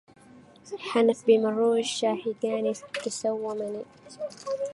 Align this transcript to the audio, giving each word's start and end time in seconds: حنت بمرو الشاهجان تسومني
حنت 0.87 1.19
بمرو 1.25 1.71
الشاهجان 1.83 2.65
تسومني 3.03 3.83